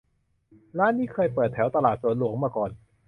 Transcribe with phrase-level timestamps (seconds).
[0.77, 2.71] ร้านนี้เคยเปิดแถวตลาดสวนหลวงมาก่อน